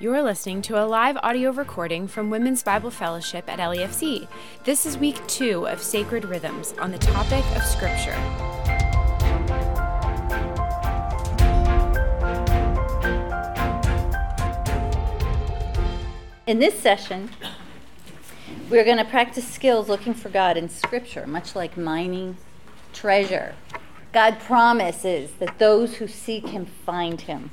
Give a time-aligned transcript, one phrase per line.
[0.00, 4.28] You're listening to a live audio recording from Women's Bible Fellowship at LEFC.
[4.62, 8.14] This is week two of Sacred Rhythms on the topic of Scripture.
[16.46, 17.30] In this session,
[18.70, 22.36] we're going to practice skills looking for God in Scripture, much like mining
[22.92, 23.56] treasure.
[24.12, 27.50] God promises that those who seek Him find Him.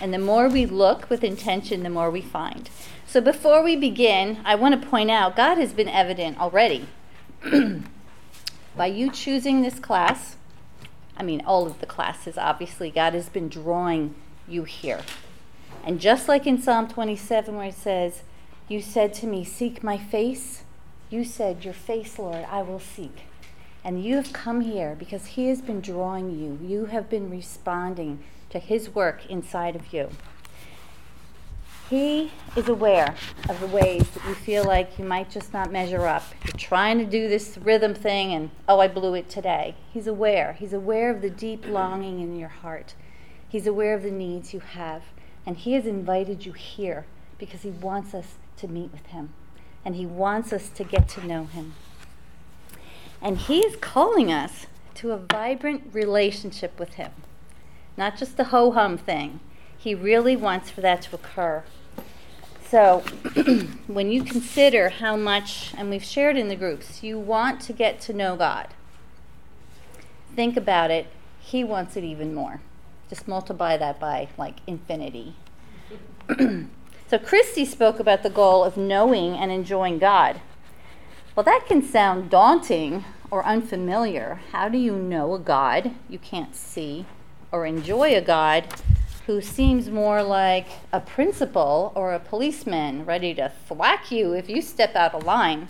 [0.00, 2.68] And the more we look with intention, the more we find.
[3.06, 6.86] So before we begin, I want to point out God has been evident already.
[8.76, 10.36] By you choosing this class,
[11.16, 14.14] I mean, all of the classes, obviously, God has been drawing
[14.46, 15.00] you here.
[15.84, 18.22] And just like in Psalm 27, where it says,
[18.68, 20.64] You said to me, Seek my face,
[21.08, 23.22] you said, Your face, Lord, I will seek.
[23.82, 26.58] And you have come here because He has been drawing you.
[26.60, 28.18] You have been responding
[28.50, 30.10] to His work inside of you.
[31.88, 33.14] He is aware
[33.48, 36.24] of the ways that you feel like you might just not measure up.
[36.44, 39.76] You're trying to do this rhythm thing and, oh, I blew it today.
[39.92, 40.54] He's aware.
[40.54, 42.94] He's aware of the deep longing in your heart.
[43.48, 45.02] He's aware of the needs you have.
[45.46, 47.06] And He has invited you here
[47.38, 49.32] because He wants us to meet with Him.
[49.84, 51.74] And He wants us to get to know Him.
[53.22, 54.66] And He is calling us
[54.96, 57.12] to a vibrant relationship with Him
[57.96, 59.40] not just the ho hum thing.
[59.76, 61.64] He really wants for that to occur.
[62.68, 63.00] So,
[63.86, 68.00] when you consider how much, and we've shared in the groups, you want to get
[68.02, 68.68] to know God,
[70.34, 71.06] think about it.
[71.38, 72.60] He wants it even more.
[73.08, 75.36] Just multiply that by like infinity.
[77.08, 80.40] so, Christy spoke about the goal of knowing and enjoying God.
[81.36, 84.40] Well, that can sound daunting or unfamiliar.
[84.50, 87.06] How do you know a God you can't see?
[87.52, 88.66] Or enjoy a God
[89.26, 94.62] who seems more like a principal or a policeman ready to thwack you if you
[94.62, 95.68] step out of line.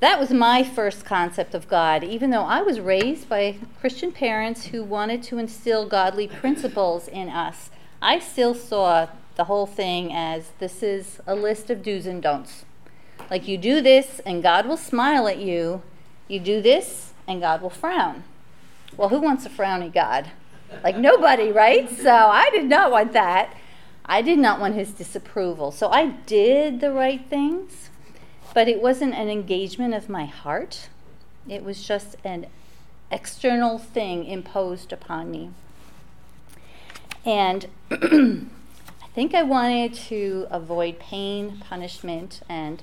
[0.00, 4.66] That was my first concept of God, even though I was raised by Christian parents
[4.66, 7.70] who wanted to instill godly principles in us.
[8.00, 12.64] I still saw the whole thing as this is a list of do's and don'ts.
[13.30, 15.82] Like you do this and God will smile at you,
[16.28, 18.24] you do this and God will frown.
[18.96, 20.30] Well, who wants a frowny God?
[20.84, 21.90] Like nobody, right?
[21.90, 23.56] So I did not want that.
[24.04, 25.70] I did not want his disapproval.
[25.72, 27.90] So I did the right things,
[28.54, 30.88] but it wasn't an engagement of my heart.
[31.48, 32.46] It was just an
[33.10, 35.50] external thing imposed upon me.
[37.24, 42.82] And I think I wanted to avoid pain, punishment, and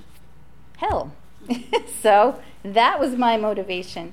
[0.76, 1.12] hell.
[2.02, 4.12] so that was my motivation.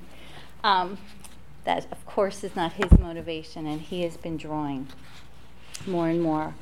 [0.64, 0.98] Um,
[1.66, 4.88] that, of course, is not his motivation, and he has been drawing
[5.86, 6.54] more and more.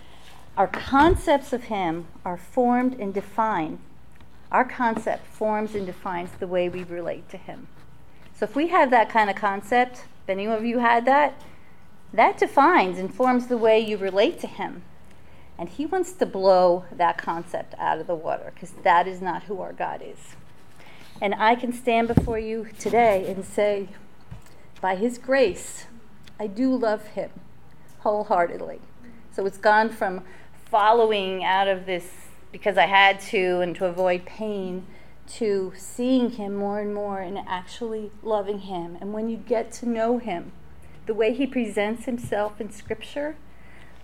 [0.56, 3.78] Our concepts of him are formed and defined.
[4.50, 7.68] Our concept forms and defines the way we relate to him.
[8.36, 11.40] So if we have that kind of concept, if any of you had that,
[12.12, 14.82] that defines and forms the way you relate to him.
[15.58, 19.44] And he wants to blow that concept out of the water because that is not
[19.44, 20.36] who our God is.
[21.20, 23.88] And I can stand before you today and say,
[24.84, 25.86] by His grace,
[26.38, 27.30] I do love Him
[28.00, 28.82] wholeheartedly.
[29.32, 30.20] So it's gone from
[30.66, 34.84] following out of this because I had to and to avoid pain
[35.36, 38.98] to seeing Him more and more and actually loving Him.
[39.00, 40.52] And when you get to know Him,
[41.06, 43.36] the way He presents Himself in Scripture,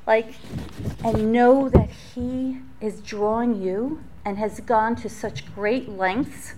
[0.06, 0.36] like,
[1.04, 6.54] and know that He is drawing you and has gone to such great lengths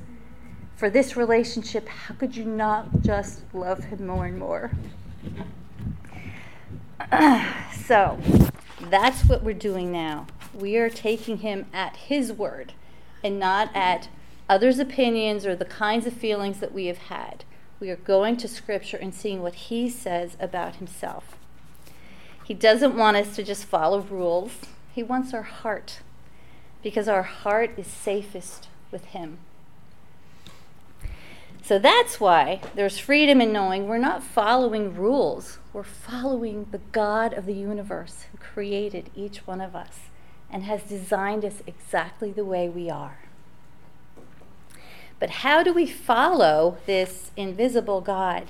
[0.82, 4.72] for this relationship, how could you not just love him more and more?
[7.86, 8.18] so,
[8.90, 10.26] that's what we're doing now.
[10.52, 12.72] We are taking him at his word
[13.22, 14.08] and not at
[14.48, 17.44] others' opinions or the kinds of feelings that we have had.
[17.78, 21.36] We are going to Scripture and seeing what he says about himself.
[22.42, 24.58] He doesn't want us to just follow rules,
[24.92, 26.00] he wants our heart
[26.82, 29.38] because our heart is safest with him.
[31.64, 35.58] So that's why there's freedom in knowing we're not following rules.
[35.72, 40.00] We're following the God of the universe who created each one of us
[40.50, 43.18] and has designed us exactly the way we are.
[45.20, 48.48] But how do we follow this invisible God?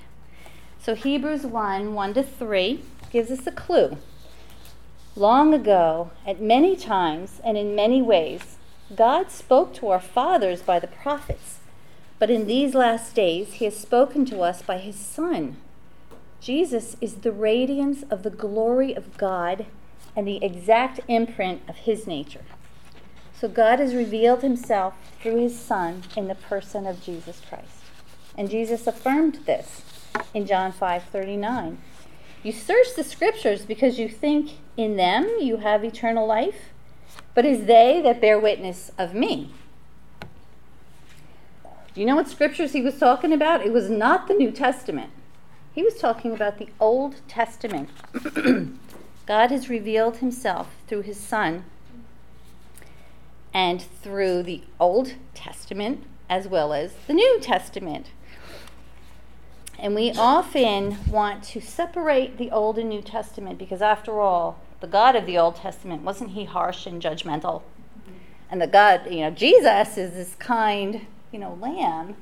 [0.81, 3.99] So Hebrews 1 1 to 3 gives us a clue.
[5.15, 8.57] Long ago, at many times and in many ways,
[8.97, 11.59] God spoke to our fathers by the prophets.
[12.23, 15.57] But in these last days, he has spoken to us by his Son.
[16.41, 19.67] Jesus is the radiance of the glory of God
[20.15, 22.45] and the exact imprint of his nature.
[23.35, 27.83] So God has revealed himself through his Son in the person of Jesus Christ.
[28.39, 29.83] And Jesus affirmed this
[30.33, 31.79] in John 5:39.
[32.45, 36.71] You search the scriptures because you think in them you have eternal life,
[37.35, 39.51] but it is they that bear witness of me.
[41.95, 43.65] Do you know what scriptures he was talking about?
[43.65, 45.11] It was not the New Testament.
[45.75, 47.91] He was talking about the Old Testament.
[49.27, 51.65] God has revealed himself through his Son
[53.55, 58.07] and through the Old Testament as well as the New Testament.
[59.79, 64.87] And we often want to separate the Old and New Testament because, after all, the
[64.87, 67.63] God of the Old Testament wasn't he harsh and judgmental?
[68.51, 72.17] And the God, you know, Jesus is this kind, you know, lamb.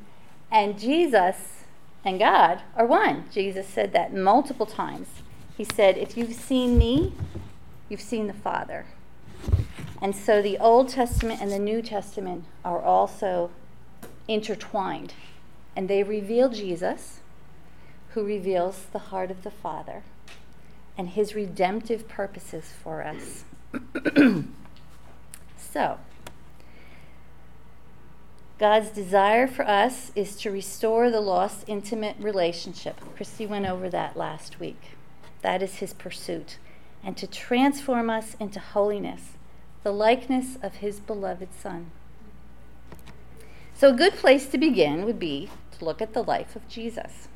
[0.50, 1.64] And Jesus
[2.04, 3.26] and God are one.
[3.30, 5.08] Jesus said that multiple times.
[5.56, 7.12] He said, If you've seen me,
[7.88, 8.86] you've seen the Father.
[10.00, 13.50] And so the Old Testament and the New Testament are also
[14.26, 15.12] intertwined.
[15.76, 17.20] And they reveal Jesus,
[18.10, 20.02] who reveals the heart of the Father
[20.96, 23.44] and his redemptive purposes for us.
[25.56, 25.98] so,
[28.60, 33.00] God's desire for us is to restore the lost intimate relationship.
[33.16, 34.98] Christy went over that last week.
[35.40, 36.58] That is his pursuit.
[37.02, 39.38] And to transform us into holiness,
[39.82, 41.90] the likeness of his beloved Son.
[43.74, 45.48] So, a good place to begin would be
[45.78, 47.28] to look at the life of Jesus.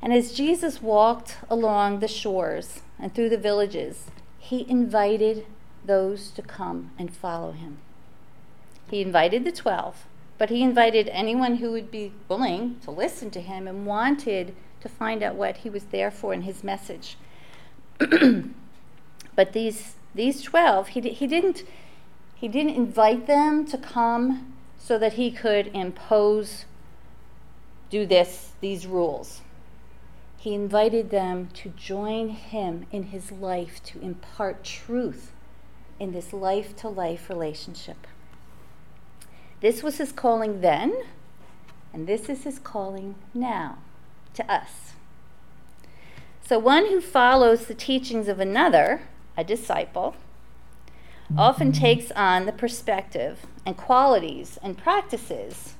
[0.00, 4.04] And as Jesus walked along the shores and through the villages,
[4.38, 5.44] he invited
[5.84, 7.78] those to come and follow him.
[8.90, 10.06] He invited the 12,
[10.38, 14.88] but he invited anyone who would be willing to listen to him and wanted to
[14.88, 17.16] find out what he was there for in his message.
[17.98, 21.64] but these these 12, he, he didn't
[22.34, 26.66] he didn't invite them to come so that he could impose
[27.90, 29.40] do this these rules.
[30.36, 35.32] He invited them to join him in his life to impart truth
[35.98, 38.06] in this life to life relationship.
[39.64, 40.94] This was his calling then,
[41.94, 43.78] and this is his calling now
[44.34, 44.92] to us.
[46.46, 49.00] So, one who follows the teachings of another,
[49.38, 50.16] a disciple,
[51.38, 55.76] often takes on the perspective and qualities and practices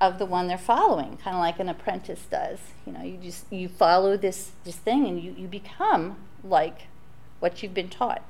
[0.00, 2.60] of the one they're following, kind of like an apprentice does.
[2.86, 6.82] You know, you just you follow this this thing and you, you become like
[7.40, 8.22] what you've been taught.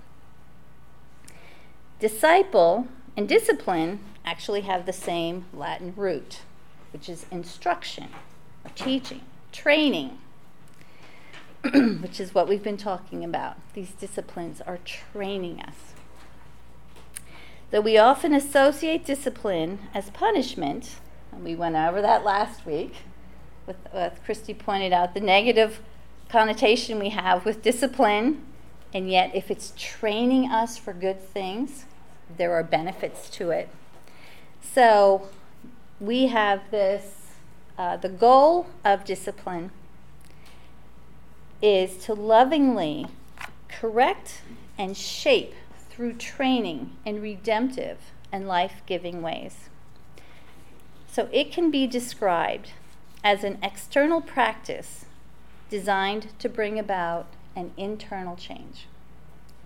[2.00, 2.88] Disciple
[3.18, 6.40] and discipline actually have the same Latin root,
[6.92, 8.08] which is instruction
[8.64, 9.20] or teaching,
[9.52, 10.18] training,
[11.72, 13.56] which is what we've been talking about.
[13.74, 15.94] These disciplines are training us.
[17.70, 20.96] Though we often associate discipline as punishment,
[21.32, 22.94] and we went over that last week,
[23.66, 25.80] with, with Christy pointed out the negative
[26.28, 28.44] connotation we have with discipline,
[28.92, 31.86] and yet if it's training us for good things,
[32.36, 33.68] there are benefits to it.
[34.72, 35.28] So
[36.00, 37.12] we have this
[37.78, 39.70] uh, the goal of discipline
[41.60, 43.06] is to lovingly
[43.68, 44.42] correct
[44.78, 45.54] and shape
[45.90, 47.98] through training in redemptive
[48.32, 49.68] and life giving ways.
[51.10, 52.72] So it can be described
[53.24, 55.06] as an external practice
[55.70, 58.86] designed to bring about an internal change.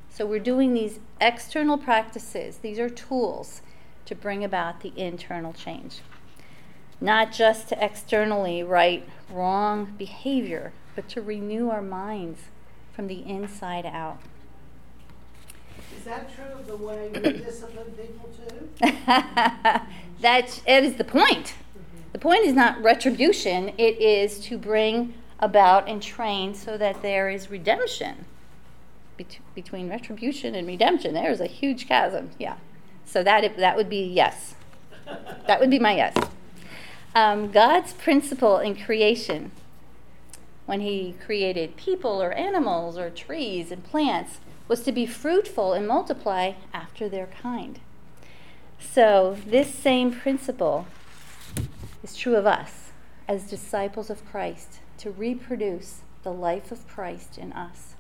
[0.09, 3.63] So we're doing these external practices, these are tools
[4.11, 6.01] to bring about the internal change.
[7.01, 12.41] Not just to externally right wrong behavior, but to renew our minds
[12.93, 14.19] from the inside out.
[15.97, 18.69] Is that true of the way we discipline people too?
[20.21, 21.55] that it is the point.
[21.55, 22.11] Mm-hmm.
[22.13, 27.31] The point is not retribution, it is to bring about and train so that there
[27.31, 28.25] is redemption.
[29.17, 32.33] Bet- between retribution and redemption, there is a huge chasm.
[32.41, 32.57] Yeah.
[33.11, 34.55] So that, that would be yes.
[35.49, 36.17] That would be my yes.
[37.13, 39.51] Um, God's principle in creation,
[40.67, 44.39] when He created people or animals or trees and plants,
[44.69, 47.81] was to be fruitful and multiply after their kind.
[48.79, 50.87] So, this same principle
[52.05, 52.93] is true of us
[53.27, 57.97] as disciples of Christ to reproduce the life of Christ in us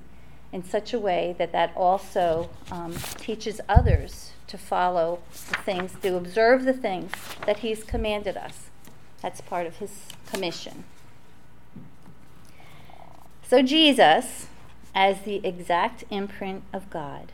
[0.52, 6.16] in such a way that that also um, teaches others to follow the things, to
[6.16, 7.12] observe the things
[7.46, 8.70] that He's commanded us.
[9.22, 9.92] That's part of His
[10.26, 10.84] commission.
[13.46, 14.48] So, Jesus
[14.94, 17.32] as the exact imprint of God,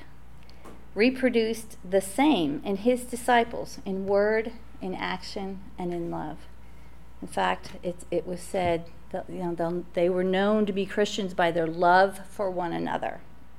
[0.95, 6.39] reproduced the same in his disciples in word, in action, and in love.
[7.23, 8.87] In fact, it, it was said
[9.29, 13.21] you know, they were known to be Christians by their love for one another.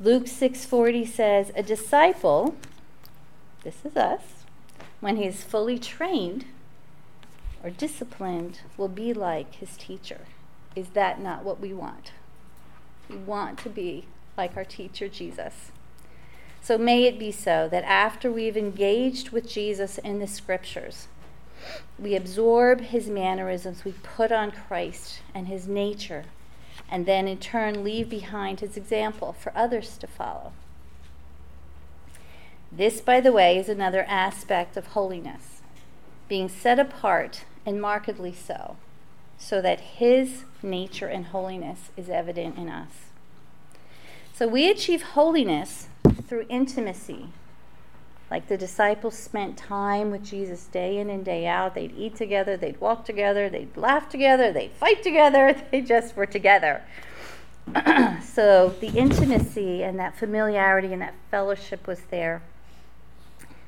[0.00, 2.54] Luke 6:40 says, "A disciple,
[3.64, 4.44] this is us,
[5.00, 6.44] when he is fully trained
[7.62, 10.20] or disciplined, will be like his teacher."
[10.76, 12.12] Is that not what we want?
[13.08, 15.72] We want to be like our teacher Jesus.
[16.60, 21.08] So may it be so that after we've engaged with Jesus in the scriptures,
[21.98, 26.24] we absorb his mannerisms, we put on Christ and his nature,
[26.90, 30.52] and then in turn leave behind his example for others to follow.
[32.70, 35.62] This, by the way, is another aspect of holiness
[36.28, 38.76] being set apart and markedly so,
[39.38, 43.08] so that his nature and holiness is evident in us.
[44.34, 45.88] So we achieve holiness
[46.26, 47.28] through intimacy.
[48.30, 51.74] Like the disciples spent time with Jesus day in and day out.
[51.74, 56.26] They'd eat together, they'd walk together, they'd laugh together, they'd fight together, they just were
[56.26, 56.82] together.
[58.22, 62.42] so the intimacy and that familiarity and that fellowship was there.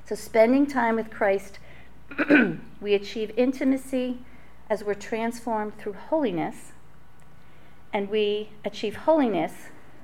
[0.04, 1.58] So spending time with Christ,
[2.80, 4.18] we achieve intimacy
[4.68, 6.72] as we're transformed through holiness,
[7.92, 9.52] and we achieve holiness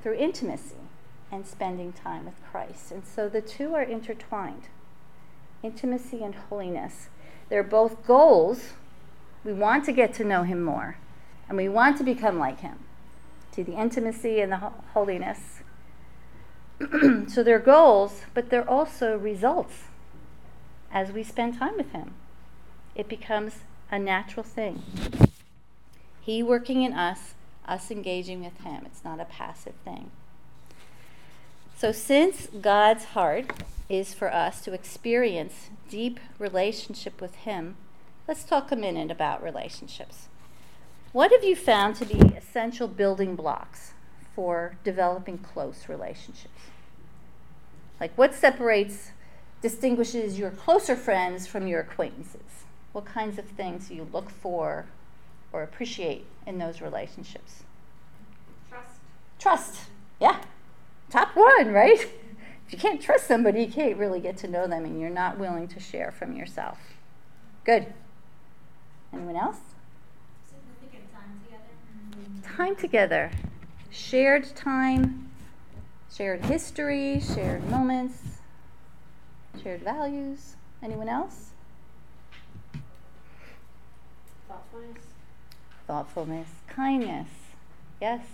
[0.03, 0.86] through intimacy
[1.31, 2.91] and spending time with Christ.
[2.93, 4.69] And so the two are intertwined
[5.63, 7.09] intimacy and holiness.
[7.49, 8.75] They're both goals.
[9.45, 10.97] We want to get to know Him more,
[11.49, 12.79] and we want to become like Him.
[13.53, 14.57] See the intimacy and the
[14.95, 15.63] holiness.
[17.29, 19.85] so they're goals, but they're also results
[20.93, 22.15] as we spend time with Him.
[22.95, 24.83] It becomes a natural thing.
[26.21, 27.35] He working in us,
[27.67, 28.83] us engaging with Him.
[28.85, 30.11] It's not a passive thing.
[31.77, 33.53] So, since God's heart
[33.91, 37.77] is for us to experience deep relationship with Him,
[38.27, 40.29] let's talk a minute about relationships.
[41.13, 43.93] What have you found to be essential building blocks
[44.35, 46.63] for developing close relationships?
[48.01, 49.11] Like, what separates,
[49.61, 52.65] distinguishes your closer friends from your acquaintances?
[52.93, 54.87] What kinds of things do you look for
[55.53, 57.65] or appreciate in those relationships?
[58.71, 58.99] Trust.
[59.39, 59.81] Trust,
[60.19, 60.41] yeah
[61.11, 62.01] top one, right?
[62.67, 65.39] If you can't trust somebody, you can't really get to know them and you're not
[65.39, 66.79] willing to share from yourself.
[67.65, 67.93] Good.
[69.13, 69.59] Anyone else?
[70.51, 72.57] Time together.
[72.57, 73.31] Time together.
[73.91, 75.31] Shared time,
[76.13, 78.41] shared history, shared moments,
[79.63, 80.57] shared values.
[80.83, 81.51] Anyone else?
[84.49, 85.03] Thoughtfulness.
[85.87, 87.29] Thoughtfulness, kindness.
[88.01, 88.27] Yes.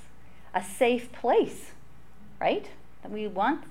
[0.54, 1.72] A safe place
[2.42, 2.70] right?
[3.02, 3.62] That we want,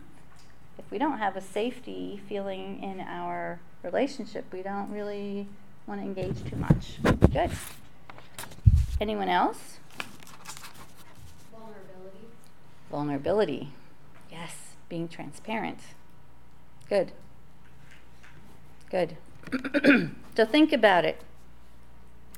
[0.78, 5.46] if we don't have a safety feeling in our relationship, we don't really
[5.86, 7.00] want to engage too much.
[7.34, 7.52] Good.
[9.02, 9.80] Anyone else?
[11.52, 12.26] Vulnerability.
[12.90, 13.74] Vulnerability.
[14.32, 14.56] Yes,
[14.88, 15.80] being transparent.
[16.88, 17.12] Good.
[18.90, 19.18] Good.
[20.38, 21.20] so think about it.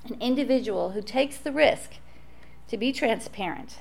[0.06, 1.98] An individual who takes the risk
[2.70, 3.78] to be transparent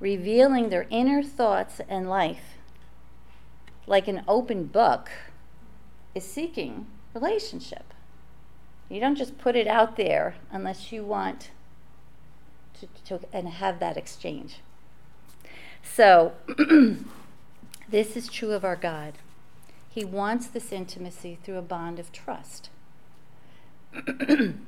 [0.00, 2.54] revealing their inner thoughts and life
[3.86, 5.10] like an open book
[6.14, 7.92] is seeking relationship.
[8.88, 11.50] You don't just put it out there unless you want
[12.80, 14.56] to, to and have that exchange.
[15.82, 16.32] So,
[17.88, 19.14] this is true of our God.
[19.88, 22.70] He wants this intimacy through a bond of trust.
[24.18, 24.64] and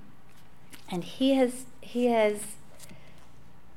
[1.02, 2.56] he has he has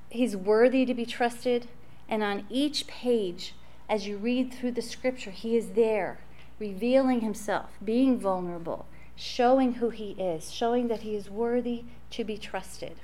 [0.09, 1.67] He's worthy to be trusted.
[2.07, 3.53] And on each page,
[3.87, 6.19] as you read through the scripture, He is there,
[6.57, 12.37] revealing Himself, being vulnerable, showing who He is, showing that He is worthy to be
[12.37, 12.97] trusted.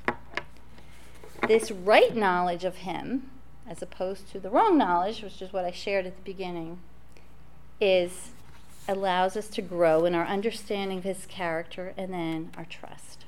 [1.48, 3.30] This right knowledge of Him,
[3.68, 6.80] as opposed to the wrong knowledge, which is what I shared at the beginning,
[7.80, 8.32] is
[8.88, 13.26] allows us to grow in our understanding of his character and then our trust.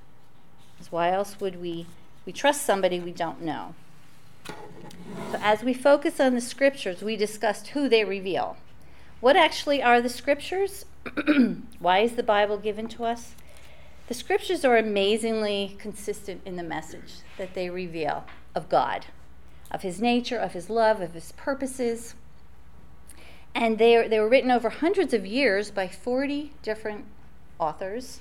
[0.89, 1.87] Why else would we
[2.27, 3.73] we trust somebody we don't know.
[5.31, 8.57] So, as we focus on the scriptures, we discussed who they reveal.
[9.21, 10.83] What actually are the scriptures?
[11.79, 13.33] Why is the Bible given to us?
[14.09, 19.05] The scriptures are amazingly consistent in the message that they reveal of God,
[19.71, 22.13] of His nature, of His love, of His purposes.
[23.55, 27.05] And they, are, they were written over hundreds of years by 40 different
[27.57, 28.19] authors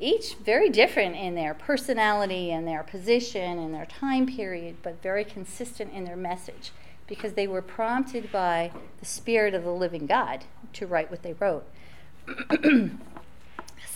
[0.00, 5.24] each very different in their personality and their position and their time period, but very
[5.24, 6.70] consistent in their message
[7.06, 11.32] because they were prompted by the Spirit of the living God to write what they
[11.32, 11.64] wrote.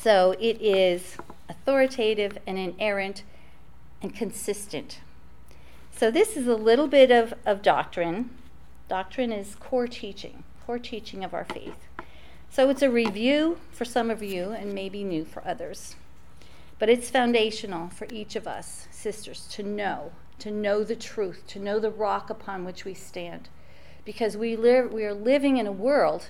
[0.01, 1.17] so it is
[1.49, 3.23] authoritative and inerrant
[4.01, 5.01] and consistent.
[5.95, 8.31] So this is a little bit of, of doctrine.
[8.89, 11.77] Doctrine is core teaching, core teaching of our faith.
[12.53, 15.97] So it's a review for some of you and maybe new for others.
[16.79, 21.59] But it's foundational for each of us, sisters, to know, to know the truth, to
[21.59, 23.49] know the rock upon which we stand.
[24.05, 26.29] Because we live we are living in a world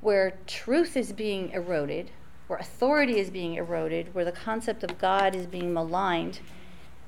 [0.00, 2.12] where truth is being eroded,
[2.46, 6.40] where authority is being eroded, where the concept of God is being maligned,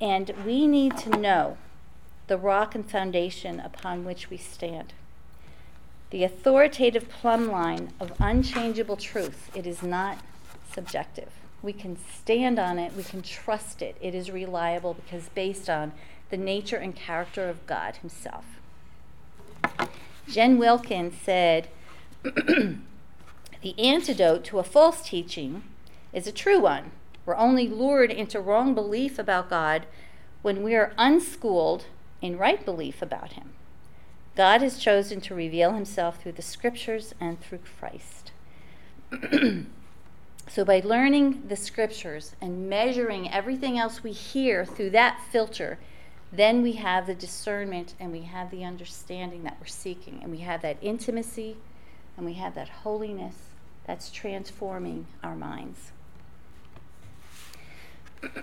[0.02, 1.56] and we need to know
[2.26, 4.92] the rock and foundation upon which we stand
[6.10, 9.50] the authoritative plumb line of unchangeable truth.
[9.54, 10.18] It is not
[10.72, 11.30] subjective.
[11.62, 13.96] We can stand on it, we can trust it.
[14.00, 15.92] It is reliable because based on
[16.30, 18.44] the nature and character of God Himself.
[20.28, 21.68] Jen Wilkins said,
[22.22, 25.64] The antidote to a false teaching
[26.12, 26.92] is a true one.
[27.26, 29.86] We're only lured into wrong belief about God
[30.42, 31.84] when we are unschooled
[32.22, 33.50] in right belief about Him.
[34.40, 38.32] God has chosen to reveal himself through the scriptures and through Christ.
[40.48, 45.78] so, by learning the scriptures and measuring everything else we hear through that filter,
[46.32, 50.38] then we have the discernment and we have the understanding that we're seeking, and we
[50.38, 51.58] have that intimacy
[52.16, 53.34] and we have that holiness
[53.86, 55.92] that's transforming our minds.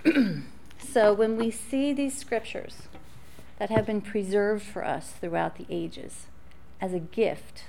[0.78, 2.82] so, when we see these scriptures,
[3.58, 6.26] that have been preserved for us throughout the ages
[6.80, 7.64] as a gift,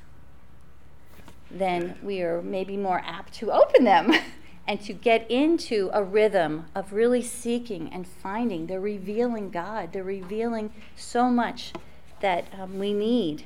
[1.50, 4.13] then we are maybe more apt to open them
[4.67, 8.67] and to get into a rhythm of really seeking and finding.
[8.67, 11.74] They're revealing God, they're revealing so much
[12.22, 13.46] that um, we need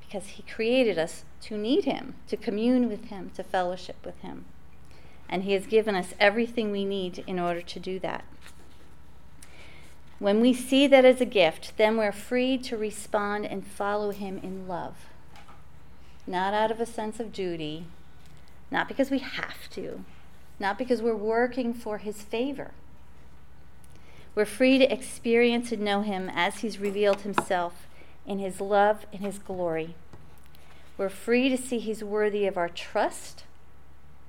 [0.00, 4.44] because He created us to need Him, to commune with Him, to fellowship with Him.
[5.28, 8.24] And He has given us everything we need in order to do that.
[10.18, 14.40] When we see that as a gift, then we're free to respond and follow Him
[14.42, 14.96] in love.
[16.26, 17.84] Not out of a sense of duty,
[18.70, 20.04] not because we have to,
[20.58, 22.70] not because we're working for His favor.
[24.34, 27.86] We're free to experience and know Him as He's revealed Himself
[28.26, 29.94] in His love and His glory.
[30.96, 33.44] We're free to see He's worthy of our trust,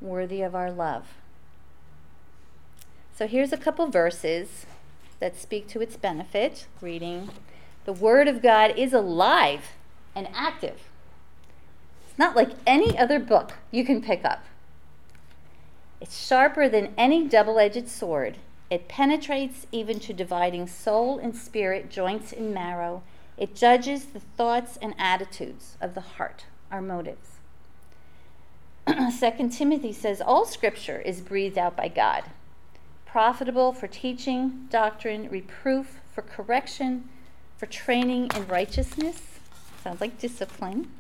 [0.01, 1.07] worthy of our love.
[3.15, 4.65] So here's a couple verses
[5.19, 6.67] that speak to its benefit.
[6.81, 7.29] Reading,
[7.85, 9.73] the Word of God is alive
[10.15, 10.81] and active.
[12.07, 14.43] It's not like any other book you can pick up.
[15.99, 18.37] It's sharper than any double edged sword.
[18.69, 23.03] It penetrates even to dividing soul and spirit, joints and marrow.
[23.37, 27.37] It judges the thoughts and attitudes of the heart, our motives.
[28.87, 32.25] 2 Timothy says all scripture is breathed out by God
[33.17, 37.09] profitable for teaching, doctrine, reproof, for correction,
[37.57, 39.39] for training in righteousness.
[39.83, 40.91] Sounds like discipline.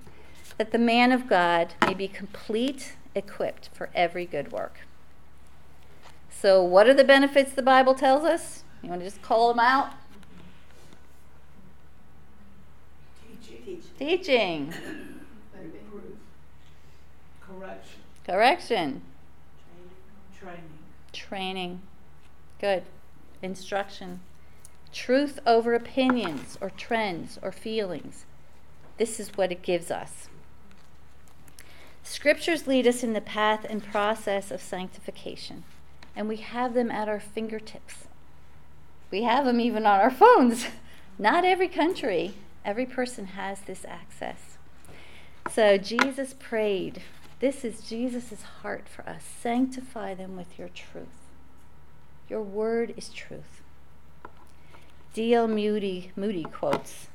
[0.57, 4.79] That the man of God may be complete, equipped for every good work.
[6.31, 8.63] So, what are the benefits the Bible tells us?
[8.81, 9.91] You want to just call them out?
[13.47, 13.83] Teaching.
[13.99, 14.73] Teaching.
[15.53, 16.03] Reproof.
[17.41, 17.99] Correction.
[18.25, 19.01] Correction.
[20.39, 20.63] Training.
[21.13, 21.81] Training.
[22.59, 22.83] Good.
[23.41, 24.21] Instruction.
[24.91, 28.25] Truth over opinions or trends or feelings.
[28.97, 30.27] This is what it gives us.
[32.03, 35.65] Scriptures lead us in the path and process of sanctification,
[36.15, 38.05] and we have them at our fingertips.
[39.11, 40.65] We have them even on our phones.
[41.19, 42.33] Not every country,
[42.65, 44.57] every person has this access.
[45.51, 47.01] So Jesus prayed.
[47.39, 49.23] This is Jesus' heart for us.
[49.23, 51.26] Sanctify them with your truth.
[52.29, 53.61] Your word is truth.
[55.13, 55.47] D.L.
[55.47, 57.07] Moody, Moody quotes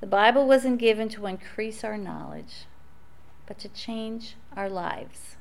[0.00, 2.66] The Bible wasn't given to increase our knowledge,
[3.46, 5.36] but to change our lives.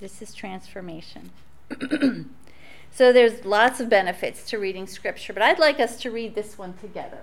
[0.00, 1.30] This is transformation.
[2.90, 6.58] so there's lots of benefits to reading scripture, but I'd like us to read this
[6.58, 7.20] one together.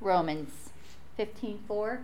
[0.00, 0.70] Romans
[1.18, 1.98] 15:4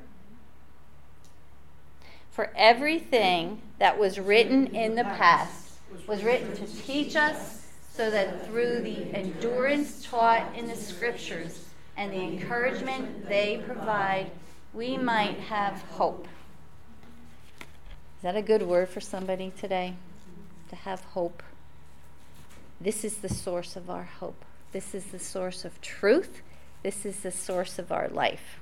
[2.31, 7.66] For everything that was written in the past was written to teach us
[7.97, 11.65] so that through the endurance taught in the scriptures
[11.97, 14.31] and the encouragement they provide,
[14.75, 16.29] we might have hope.
[17.59, 19.95] Is that a good word for somebody today?
[20.69, 21.43] To have hope.
[22.79, 24.45] This is the source of our hope.
[24.73, 26.43] This is the source of truth.
[26.83, 28.61] This is the source of our life.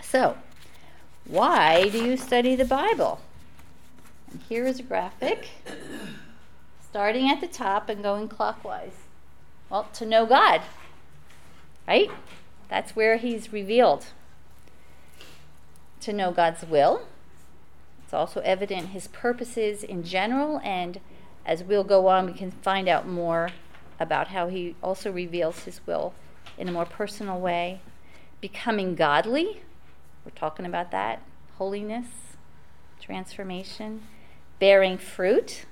[0.00, 0.36] So,
[1.24, 3.20] why do you study the Bible?
[4.30, 5.48] And here is a graphic
[6.90, 9.06] starting at the top and going clockwise.
[9.70, 10.62] Well, to know God,
[11.86, 12.10] right?
[12.68, 14.06] That's where He's revealed.
[16.00, 17.06] To know God's will.
[18.02, 20.98] It's also evident His purposes in general, and
[21.46, 23.50] as we'll go on, we can find out more
[24.00, 26.12] about how He also reveals His will
[26.58, 27.80] in a more personal way.
[28.40, 29.60] Becoming godly,
[30.24, 31.22] we're talking about that.
[31.56, 32.06] Holiness,
[33.00, 34.02] transformation,
[34.58, 35.66] bearing fruit.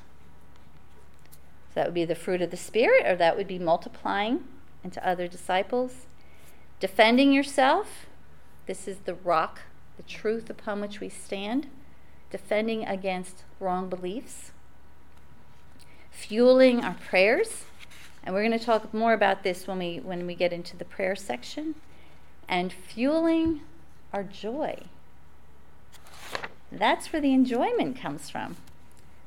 [1.79, 4.43] That would be the fruit of the Spirit, or that would be multiplying
[4.83, 6.07] into other disciples.
[6.81, 8.07] Defending yourself.
[8.67, 9.61] This is the rock,
[9.97, 11.69] the truth upon which we stand.
[12.33, 14.51] Defending against wrong beliefs.
[16.11, 17.67] Fueling our prayers.
[18.25, 20.85] And we're going to talk more about this when we when we get into the
[20.85, 21.77] prayer section.
[22.49, 23.61] And fueling
[24.13, 24.81] our joy.
[26.73, 28.57] That's where the enjoyment comes from.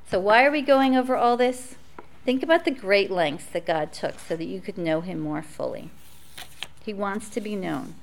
[0.09, 1.77] So, why are we going over all this?
[2.23, 5.41] Think about the great lengths that God took so that you could know Him more
[5.41, 5.89] fully.
[6.85, 7.95] He wants to be known.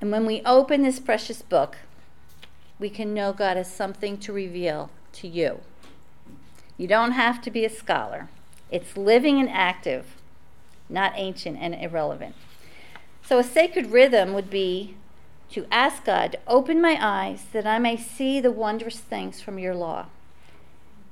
[0.00, 1.78] And when we open this precious book,
[2.78, 5.60] we can know God as something to reveal to you.
[6.76, 8.28] You don't have to be a scholar,
[8.70, 10.06] it's living and active,
[10.88, 12.34] not ancient and irrelevant.
[13.24, 14.94] So, a sacred rhythm would be
[15.50, 19.58] to ask God to open my eyes that I may see the wondrous things from
[19.58, 20.06] your law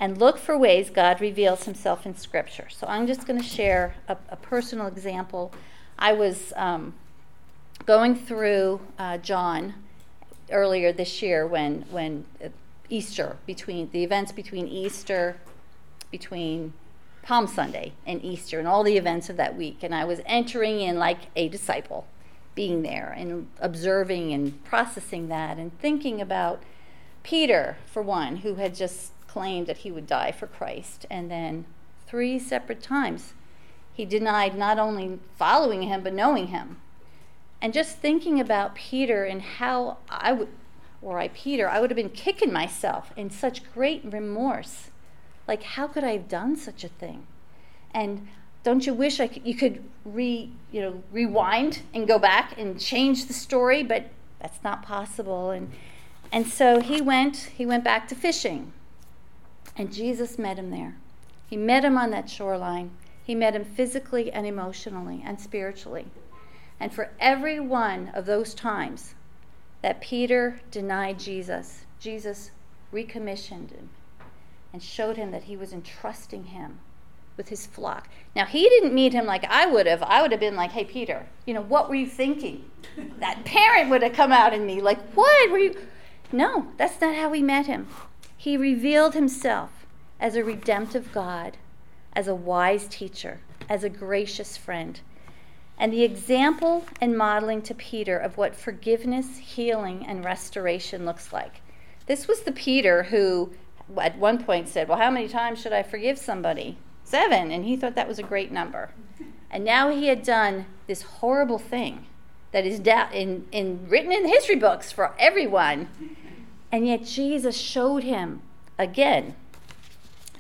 [0.04, 2.68] and look for ways God reveals himself in Scripture.
[2.68, 5.50] So, I'm just going to share a, a, personal example.
[5.98, 6.92] I was um,
[7.86, 9.72] going through uh, John
[10.52, 12.48] earlier this year when, when uh,
[12.90, 15.38] Easter, between the events between Easter,
[16.10, 16.74] between
[17.22, 19.78] Palm Sunday and Easter and all the events of that week.
[19.82, 22.06] And I was entering in like a disciple,
[22.54, 26.62] being there and observing and processing that and thinking about
[27.22, 31.04] Peter, for one, who had just claimed that he would die for Christ.
[31.10, 31.66] And then
[32.06, 33.34] three separate times
[33.92, 36.80] he denied not only following him, but knowing him.
[37.60, 40.48] And just thinking about Peter and how I would,
[41.02, 44.90] or I, Peter, I would have been kicking myself in such great remorse
[45.46, 47.26] like, how could I have done such a thing?
[47.92, 48.28] And
[48.62, 52.80] don't you wish I could, you could re, you know, rewind and go back and
[52.80, 53.82] change the story?
[53.82, 54.06] But
[54.40, 55.50] that's not possible.
[55.50, 55.70] And,
[56.32, 58.72] and so he went, he went back to fishing.
[59.76, 60.96] And Jesus met him there.
[61.48, 62.90] He met him on that shoreline.
[63.22, 66.06] He met him physically and emotionally and spiritually.
[66.78, 69.14] And for every one of those times
[69.82, 72.50] that Peter denied Jesus, Jesus
[72.92, 73.90] recommissioned him
[74.72, 76.78] and showed him that he was entrusting him
[77.36, 78.08] with his flock.
[78.34, 80.02] Now, he didn't meet him like I would have.
[80.02, 82.70] I would have been like, hey, Peter, you know, what were you thinking?
[83.18, 85.76] that parent would have come out in me, like, what were you?
[86.32, 87.88] No, that's not how he met him.
[88.44, 89.86] He revealed himself
[90.20, 91.56] as a redemptive God,
[92.12, 95.00] as a wise teacher, as a gracious friend.
[95.78, 101.62] And the example and modeling to Peter of what forgiveness, healing, and restoration looks like.
[102.04, 103.54] This was the Peter who
[103.96, 106.76] at one point said, Well, how many times should I forgive somebody?
[107.02, 107.50] Seven.
[107.50, 108.90] And he thought that was a great number.
[109.50, 112.08] And now he had done this horrible thing
[112.52, 115.88] that is da- in, in, written in history books for everyone.
[116.74, 118.42] And yet Jesus showed him
[118.80, 119.36] again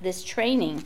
[0.02, 0.82] this training.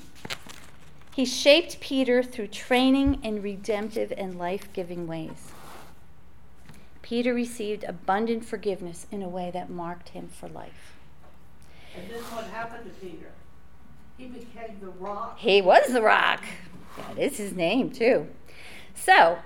[1.14, 5.52] He shaped Peter through training in redemptive and life giving ways.
[7.00, 10.92] Peter received abundant forgiveness in a way that marked him for life.
[11.96, 13.30] And then what happened to Peter?
[14.18, 15.38] He became the rock.
[15.38, 16.44] He was the rock.
[16.98, 18.28] That is his name, too.
[18.94, 19.38] So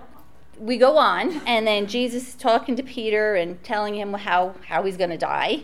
[0.58, 4.82] we go on, and then Jesus is talking to Peter and telling him how, how
[4.82, 5.62] he's going to die,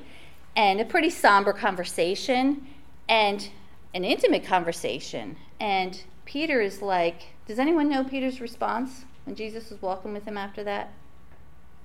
[0.59, 2.67] and a pretty somber conversation,
[3.09, 3.49] and
[3.95, 5.37] an intimate conversation.
[5.61, 10.37] And Peter is like, Does anyone know Peter's response when Jesus was walking with him
[10.37, 10.93] after that?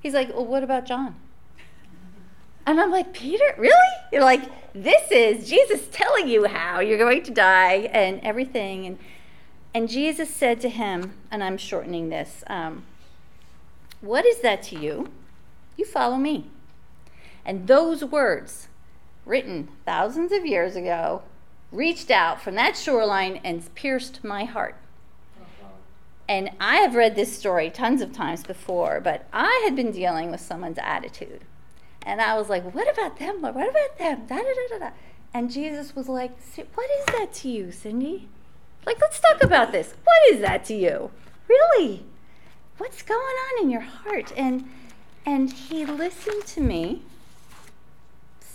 [0.02, 1.16] He's like, Well, what about John?
[2.66, 3.76] And I'm like, Peter, really?
[4.12, 4.42] You're like,
[4.74, 8.86] this is Jesus telling you how you're going to die and everything.
[8.88, 9.00] And,
[9.74, 12.86] and Jesus said to him, and I'm shortening this, um,
[14.02, 15.12] What is that to you?
[15.78, 16.50] You follow me.
[17.46, 18.68] And those words,
[19.26, 21.24] written thousands of years ago,
[21.72, 24.76] reached out from that shoreline and pierced my heart.
[26.28, 30.32] And I have read this story tons of times before, but I had been dealing
[30.32, 31.42] with someone's attitude
[32.06, 33.42] and I was like, what about them?
[33.42, 34.26] What about them?
[34.28, 34.92] Da, da, da, da, da.
[35.34, 36.32] And Jesus was like,
[36.76, 38.28] what is that to you, Cindy?
[38.86, 39.94] Like, let's talk about this.
[40.04, 41.12] What is that to you?
[41.48, 42.06] Really?
[42.78, 44.34] What's going on in your heart?
[44.36, 44.70] And
[45.26, 47.02] and he listened to me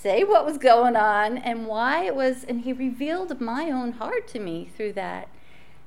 [0.00, 4.28] say what was going on and why it was and he revealed my own heart
[4.28, 5.28] to me through that.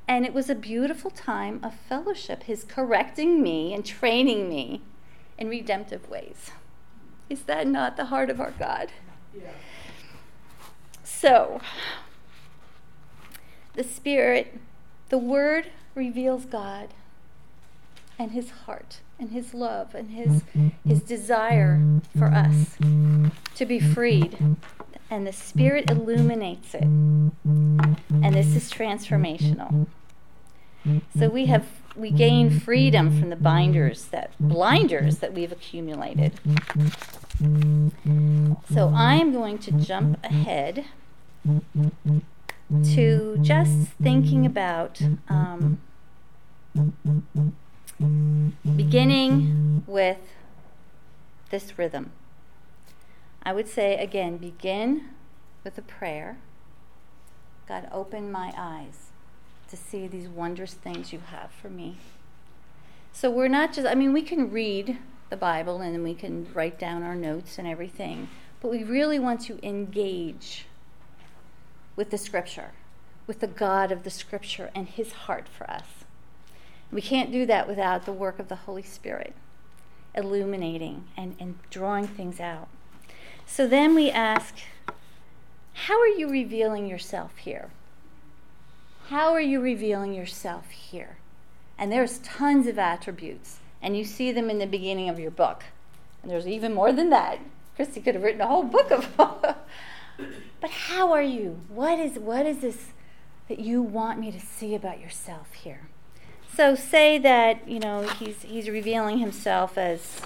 [0.07, 4.81] And it was a beautiful time of fellowship, his correcting me and training me
[5.37, 6.51] in redemptive ways.
[7.29, 8.91] Is that not the heart of our God?
[9.33, 9.51] Yeah.
[11.03, 11.61] So,
[13.73, 14.59] the Spirit,
[15.07, 16.89] the Word reveals God
[18.21, 20.43] and His heart and His love and His,
[20.85, 21.81] His desire
[22.17, 22.77] for us
[23.55, 24.57] to be freed.
[25.09, 26.83] And the Spirit illuminates it.
[26.83, 29.87] And this is transformational.
[31.17, 36.39] So we have we gain freedom from the binders that blinders that we've accumulated.
[38.73, 40.85] So I'm going to jump ahead
[42.93, 45.81] to just thinking about um,
[48.75, 50.19] beginning with
[51.49, 52.11] this rhythm.
[53.43, 55.09] I would say again, begin
[55.63, 56.37] with a prayer.
[57.67, 59.11] God, open my eyes
[59.69, 61.97] to see these wondrous things you have for me.
[63.13, 64.97] So we're not just, I mean, we can read
[65.29, 68.29] the Bible and we can write down our notes and everything,
[68.61, 70.65] but we really want to engage
[71.95, 72.71] with the Scripture,
[73.27, 75.85] with the God of the Scripture and His heart for us.
[76.91, 79.33] We can't do that without the work of the Holy Spirit
[80.13, 82.67] illuminating and, and drawing things out.
[83.45, 84.55] So then we ask,
[85.73, 87.69] how are you revealing yourself here?
[89.07, 91.17] How are you revealing yourself here?
[91.77, 95.63] And there's tons of attributes, and you see them in the beginning of your book.
[96.21, 97.39] And there's even more than that.
[97.75, 99.07] Christy could have written a whole book of.
[100.59, 101.61] But how are you?
[101.67, 102.89] What is what is this
[103.47, 105.87] that you want me to see about yourself here?
[106.61, 110.21] So say that, you know, he's he's revealing himself as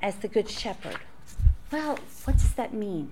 [0.00, 0.96] as the good shepherd.
[1.70, 3.10] Well, what does that mean?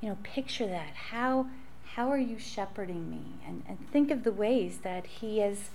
[0.00, 0.94] You know, picture that.
[1.10, 1.48] How
[1.88, 3.20] how are you shepherding me?
[3.46, 5.68] And, and think of the ways that he has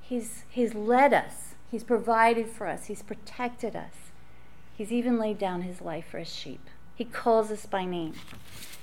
[0.00, 1.54] he's he's led us.
[1.70, 2.86] He's provided for us.
[2.86, 4.10] He's protected us.
[4.76, 6.68] He's even laid down his life for his sheep.
[6.96, 8.14] He calls us by name.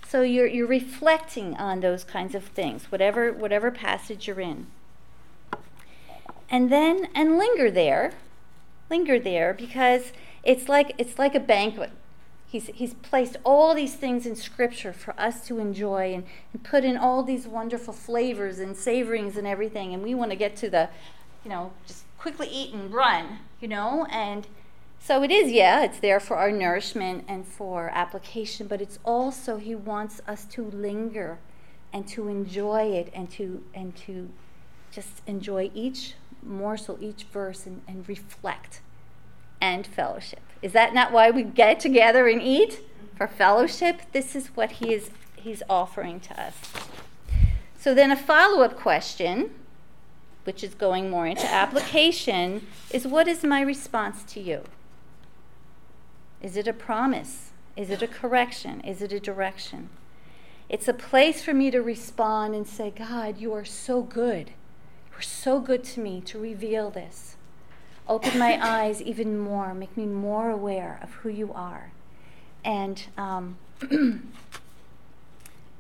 [0.08, 4.68] So you're, you're reflecting on those kinds of things, whatever, whatever passage you're in.
[6.54, 8.14] And then, and linger there,
[8.88, 10.14] linger there, because
[10.44, 11.90] it's like, it's like a banquet.
[12.46, 16.84] He's, he's placed all these things in Scripture for us to enjoy and, and put
[16.84, 19.96] in all these wonderful flavors and savorings and everything.
[19.96, 20.90] And we want to get to the,
[21.44, 24.46] you know, just quickly eat and run, you know, and
[25.00, 29.58] so it is, yeah, it's there for our nourishment and for application, but it's also
[29.58, 31.40] he wants us to linger
[31.92, 34.30] and to enjoy it and to and to
[34.92, 36.14] just enjoy each
[36.46, 38.82] morsel, each verse and, and reflect
[39.62, 40.42] and fellowship.
[40.62, 42.82] Is that not why we get together and eat?
[43.18, 44.02] For fellowship?
[44.12, 46.56] This is what he is he's offering to us.
[47.78, 49.52] So then a follow-up question,
[50.46, 54.62] which is going more into application, is what is my response to you?
[56.42, 57.52] Is it a promise?
[57.76, 58.82] Is it a correction?
[58.82, 59.90] Is it a direction?
[60.70, 64.52] It's a place for me to respond and say, God, you are so good.
[65.16, 67.36] Are so good to me to reveal this.
[68.08, 71.92] Open my eyes even more, make me more aware of who you are.
[72.64, 73.58] And, um,
[73.92, 74.32] and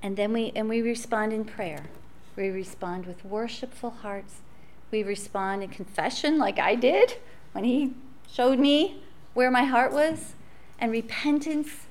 [0.02, 1.86] then we, and we respond in prayer.
[2.36, 4.41] We respond with worshipful hearts.
[4.91, 7.17] We respond in confession, like I did
[7.54, 7.93] when he
[8.32, 9.02] showed me
[9.34, 10.34] where my heart was
[10.80, 11.88] and repentance,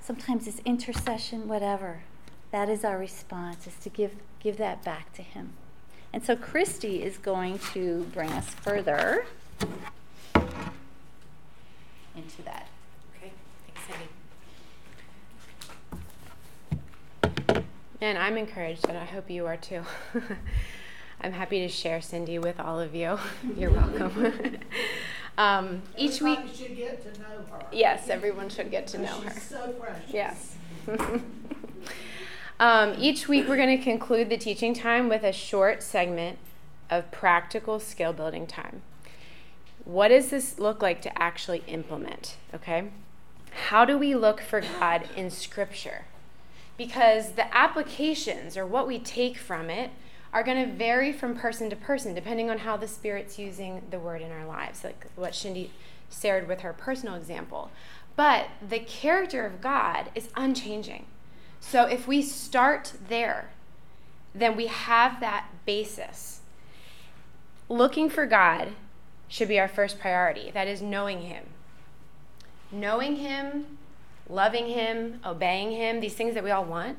[0.00, 2.04] sometimes it's intercession, whatever.
[2.50, 5.54] That is our response, is to give, give that back to Him.
[6.12, 9.24] And so Christy is going to bring us further
[12.14, 12.68] into that.
[13.16, 13.32] Okay,
[13.66, 13.80] thanks,
[17.50, 17.66] Cindy.
[18.00, 19.82] And I'm encouraged, and I hope you are too.
[21.20, 23.18] I'm happy to share Cindy with all of you.
[23.56, 24.58] You're welcome.
[25.38, 26.40] Um, each week.
[26.54, 27.64] should get to know her.
[27.72, 29.40] Yes, everyone should get to know her.
[29.40, 30.12] so precious.
[30.12, 30.56] Yes.
[32.62, 36.38] Um, each week, we're going to conclude the teaching time with a short segment
[36.88, 38.82] of practical skill building time.
[39.84, 42.36] What does this look like to actually implement?
[42.54, 42.90] Okay?
[43.66, 46.04] How do we look for God in Scripture?
[46.78, 49.90] Because the applications or what we take from it
[50.32, 53.98] are going to vary from person to person depending on how the Spirit's using the
[53.98, 55.72] word in our lives, like what Cindy
[56.08, 57.72] shared with her personal example.
[58.14, 61.06] But the character of God is unchanging.
[61.64, 63.50] So if we start there,
[64.34, 66.40] then we have that basis.
[67.68, 68.72] Looking for God
[69.28, 70.50] should be our first priority.
[70.50, 71.44] That is knowing Him.
[72.70, 73.78] Knowing Him,
[74.28, 76.98] loving Him, obeying Him, these things that we all want.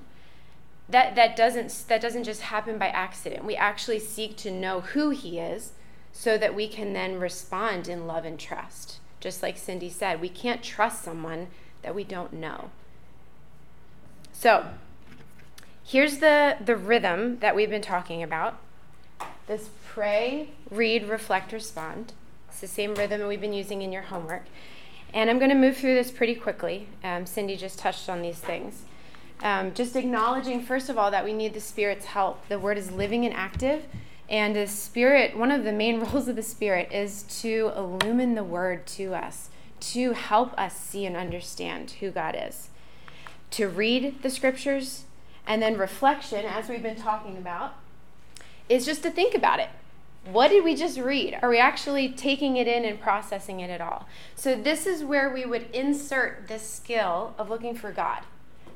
[0.89, 3.45] That, that, doesn't, that doesn't just happen by accident.
[3.45, 5.73] We actually seek to know who He is
[6.13, 8.99] so that we can then respond in love and trust.
[9.19, 11.47] Just like Cindy said, we can't trust someone
[11.82, 12.71] that we don't know.
[14.43, 14.65] So,
[15.86, 18.60] here's the, the rhythm that we've been talking about
[19.47, 22.12] this pray, read, reflect, respond.
[22.49, 24.43] It's the same rhythm that we've been using in your homework.
[25.13, 26.89] And I'm going to move through this pretty quickly.
[27.06, 28.82] Um, Cindy just touched on these things.
[29.41, 32.45] Um, just acknowledging, first of all, that we need the Spirit's help.
[32.49, 33.86] The Word is living and active.
[34.29, 38.43] And the Spirit, one of the main roles of the Spirit is to illumine the
[38.43, 42.67] Word to us, to help us see and understand who God is.
[43.53, 45.03] To read the Scriptures,
[45.45, 47.75] and then reflection, as we've been talking about,
[48.67, 49.69] is just to think about it.
[50.25, 51.37] What did we just read?
[51.39, 54.07] Are we actually taking it in and processing it at all?
[54.35, 58.21] So, this is where we would insert this skill of looking for God.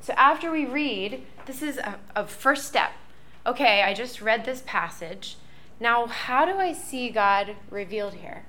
[0.00, 2.92] So, after we read, this is a, a first step.
[3.44, 5.38] Okay, I just read this passage.
[5.80, 8.44] Now, how do I see God revealed here?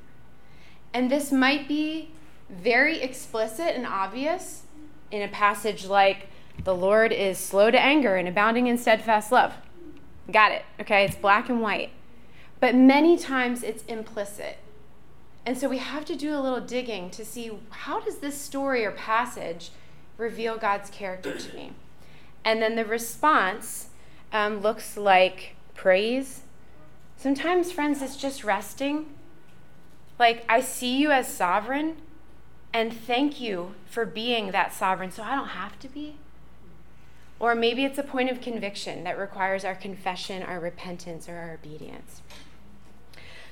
[0.93, 2.11] And this might be
[2.49, 4.63] very explicit and obvious
[5.11, 6.27] in a passage like,
[6.63, 9.53] The Lord is slow to anger and abounding in steadfast love.
[10.31, 11.05] Got it, okay?
[11.05, 11.91] It's black and white.
[12.59, 14.57] But many times it's implicit.
[15.45, 18.85] And so we have to do a little digging to see how does this story
[18.85, 19.71] or passage
[20.17, 21.71] reveal God's character to me?
[22.43, 23.89] And then the response
[24.31, 26.41] um, looks like praise.
[27.17, 29.07] Sometimes, friends, it's just resting.
[30.17, 31.97] Like, I see you as sovereign,
[32.73, 36.15] and thank you for being that sovereign so I don't have to be.
[37.39, 41.53] Or maybe it's a point of conviction that requires our confession, our repentance, or our
[41.53, 42.21] obedience.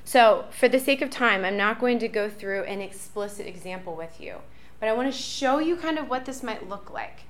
[0.03, 3.95] So, for the sake of time, I'm not going to go through an explicit example
[3.95, 4.38] with you,
[4.80, 7.21] but I want to show you kind of what this might look like.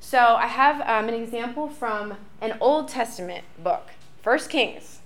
[0.00, 3.88] So, I have um, an example from an Old Testament book,
[4.22, 5.00] First Kings.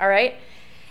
[0.00, 0.36] All right?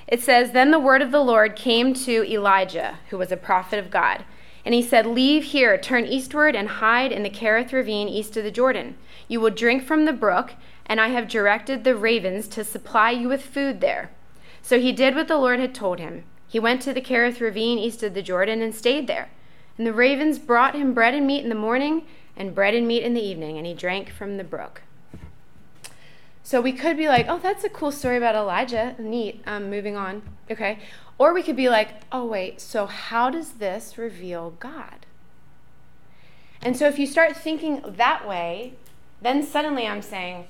[0.07, 3.79] It says, Then the word of the Lord came to Elijah, who was a prophet
[3.79, 4.23] of God.
[4.67, 8.43] And he said, Leave here, turn eastward, and hide in the Kerith ravine east of
[8.43, 8.97] the Jordan.
[9.29, 13.29] You will drink from the brook, and I have directed the ravens to supply you
[13.29, 14.11] with food there.
[14.61, 16.25] So he did what the Lord had told him.
[16.49, 19.29] He went to the Kerith ravine east of the Jordan and stayed there.
[19.77, 23.03] And the ravens brought him bread and meat in the morning, and bread and meat
[23.03, 24.81] in the evening, and he drank from the brook.
[26.43, 28.95] So we could be like, oh, that's a cool story about Elijah.
[28.99, 29.43] Neat.
[29.45, 30.23] Um, moving on.
[30.51, 30.79] Okay.
[31.17, 35.05] Or we could be like, oh, wait, so how does this reveal God?
[36.61, 38.73] And so if you start thinking that way,
[39.21, 40.47] then suddenly I'm saying,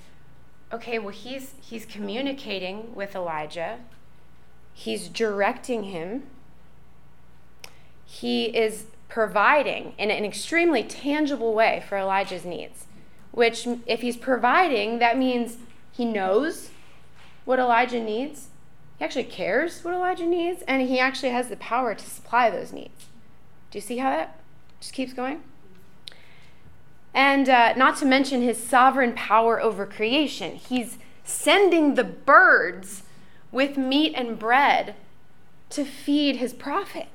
[0.73, 3.79] okay, well, he's, he's communicating with Elijah
[4.77, 6.27] He's directing him.
[8.05, 12.85] He is providing in an extremely tangible way for Elijah's needs.
[13.31, 15.57] Which, if he's providing, that means
[15.91, 16.69] he knows
[17.43, 18.49] what Elijah needs.
[18.97, 22.73] He actually cares what Elijah needs, and he actually has the power to supply those
[22.73, 23.05] needs.
[23.69, 24.39] Do you see how that
[24.79, 25.43] just keeps going?
[27.13, 30.55] And uh, not to mention his sovereign power over creation.
[30.55, 33.03] He's sending the birds
[33.51, 34.95] with meat and bread
[35.69, 37.07] to feed his prophet.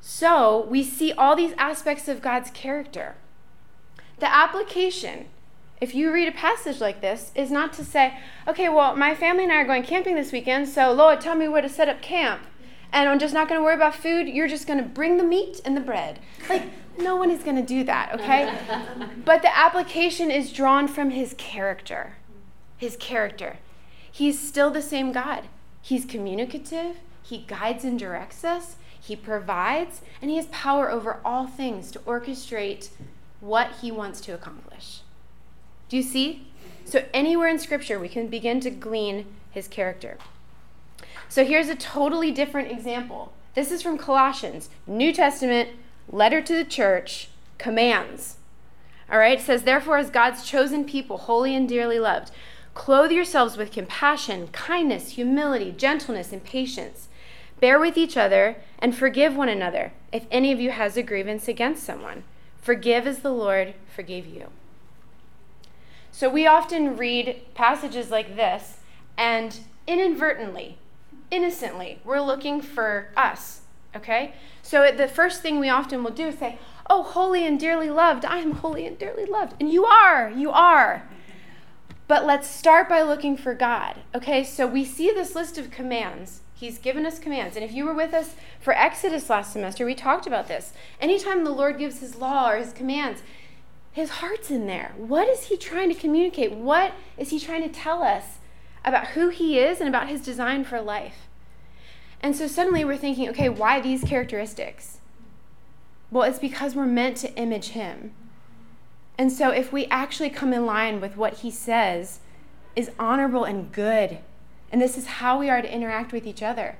[0.00, 3.16] So we see all these aspects of God's character.
[4.18, 5.26] The application,
[5.80, 9.44] if you read a passage like this, is not to say, okay, well, my family
[9.44, 12.00] and I are going camping this weekend, so Lord, tell me where to set up
[12.00, 12.42] camp.
[12.92, 14.28] And I'm just not going to worry about food.
[14.28, 16.20] You're just going to bring the meat and the bread.
[16.48, 16.62] Like,
[16.96, 18.56] no one is going to do that, okay?
[19.24, 22.16] but the application is drawn from his character.
[22.76, 23.58] His character.
[24.10, 25.44] He's still the same God.
[25.82, 31.46] He's communicative, He guides and directs us, He provides, and He has power over all
[31.46, 32.88] things to orchestrate
[33.40, 35.00] what He wants to accomplish.
[35.88, 36.46] Do you see?
[36.84, 40.18] So, anywhere in Scripture, we can begin to glean His character.
[41.28, 43.32] So, here's a totally different example.
[43.54, 45.70] This is from Colossians, New Testament,
[46.10, 47.28] letter to the church,
[47.58, 48.36] commands.
[49.10, 52.30] All right, it says, Therefore, as God's chosen people, holy and dearly loved,
[52.74, 57.08] Clothe yourselves with compassion, kindness, humility, gentleness, and patience.
[57.60, 61.46] Bear with each other and forgive one another if any of you has a grievance
[61.46, 62.24] against someone.
[62.60, 64.50] Forgive as the Lord forgave you.
[66.14, 68.76] So we often read passages like this,
[69.18, 69.58] and
[69.88, 70.78] inadvertently,
[71.28, 73.62] innocently, we're looking for us,
[73.96, 74.34] okay?
[74.62, 78.24] So the first thing we often will do is say, Oh, holy and dearly loved,
[78.24, 79.54] I am holy and dearly loved.
[79.58, 81.02] And you are, you are.
[82.06, 83.96] But let's start by looking for God.
[84.14, 86.42] Okay, so we see this list of commands.
[86.54, 87.56] He's given us commands.
[87.56, 90.74] And if you were with us for Exodus last semester, we talked about this.
[91.00, 93.20] Anytime the Lord gives his law or his commands,
[93.94, 94.92] his heart's in there.
[94.96, 96.50] What is he trying to communicate?
[96.50, 98.38] What is he trying to tell us
[98.84, 101.28] about who he is and about his design for life?
[102.20, 104.98] And so suddenly we're thinking, okay, why these characteristics?
[106.10, 108.12] Well, it's because we're meant to image him.
[109.16, 112.18] And so if we actually come in line with what he says
[112.74, 114.18] is honorable and good,
[114.72, 116.78] and this is how we are to interact with each other,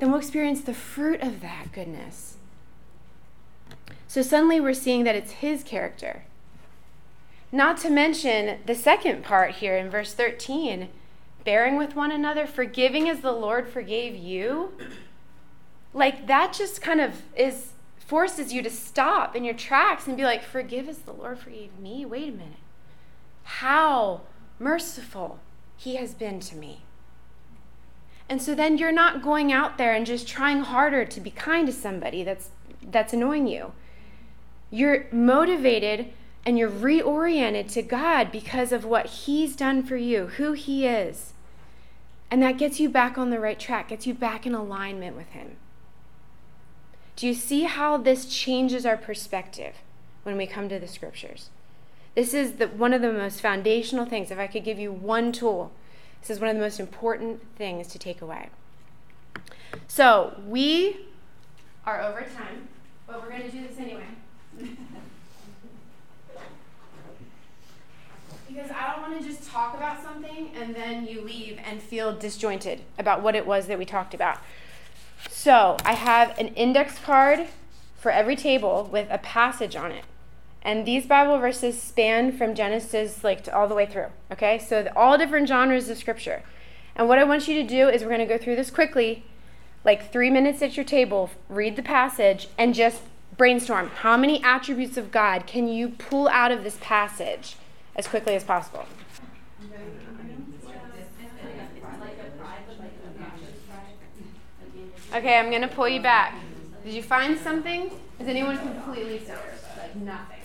[0.00, 2.36] then we'll experience the fruit of that goodness.
[4.10, 6.24] So suddenly we're seeing that it's his character.
[7.52, 10.88] Not to mention the second part here in verse 13
[11.44, 14.72] bearing with one another, forgiving as the Lord forgave you.
[15.94, 20.24] Like that just kind of is forces you to stop in your tracks and be
[20.24, 22.04] like, forgive as the Lord forgave me.
[22.04, 22.58] Wait a minute.
[23.44, 24.22] How
[24.58, 25.38] merciful
[25.76, 26.82] he has been to me.
[28.28, 31.68] And so then you're not going out there and just trying harder to be kind
[31.68, 32.50] to somebody that's
[32.82, 33.72] that's annoying you.
[34.70, 36.12] You're motivated
[36.46, 41.32] and you're reoriented to God because of what He's done for you, who He is.
[42.30, 45.28] And that gets you back on the right track, gets you back in alignment with
[45.30, 45.56] Him.
[47.16, 49.74] Do you see how this changes our perspective
[50.22, 51.50] when we come to the scriptures?
[52.14, 54.30] This is the, one of the most foundational things.
[54.30, 55.72] If I could give you one tool,
[56.20, 58.48] this is one of the most important things to take away.
[59.86, 61.06] So, we
[61.84, 62.68] are over time,
[63.06, 64.06] but we're going to do this anyway.
[68.48, 72.12] Because I don't want to just talk about something and then you leave and feel
[72.12, 74.38] disjointed about what it was that we talked about.
[75.28, 77.46] So I have an index card
[77.96, 80.04] for every table with a passage on it.
[80.62, 84.08] And these Bible verses span from Genesis like all the way through.
[84.32, 84.58] Okay?
[84.58, 86.42] So the, all different genres of scripture.
[86.96, 89.24] And what I want you to do is we're going to go through this quickly,
[89.84, 93.02] like three minutes at your table, read the passage, and just
[93.40, 93.88] brainstorm.
[94.02, 97.56] How many attributes of God can you pull out of this passage
[97.96, 98.84] as quickly as possible?
[105.14, 106.34] Okay, I'm gonna pull you back.
[106.84, 107.90] Did you find something?
[108.18, 109.40] Is anyone completely sober?
[109.78, 110.36] Like nothing.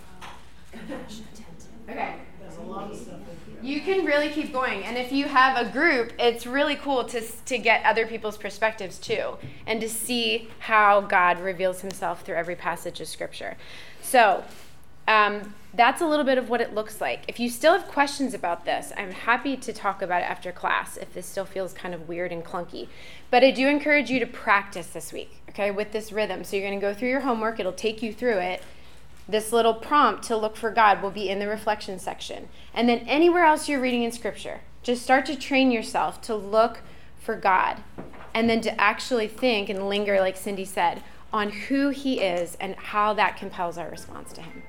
[1.87, 2.15] Okay.
[3.65, 4.83] You can really keep going.
[4.83, 8.99] And if you have a group, it's really cool to, to get other people's perspectives
[8.99, 13.57] too and to see how God reveals himself through every passage of Scripture.
[14.01, 14.43] So,
[15.07, 17.25] um, that's a little bit of what it looks like.
[17.27, 20.97] If you still have questions about this, I'm happy to talk about it after class
[20.97, 22.87] if this still feels kind of weird and clunky.
[23.29, 26.43] But I do encourage you to practice this week, okay, with this rhythm.
[26.43, 28.63] So you're going to go through your homework, it'll take you through it.
[29.27, 32.49] This little prompt to look for God will be in the reflection section.
[32.73, 36.81] And then anywhere else you're reading in Scripture, just start to train yourself to look
[37.17, 37.81] for God
[38.33, 41.01] and then to actually think and linger, like Cindy said,
[41.33, 44.63] on who He is and how that compels our response to Him.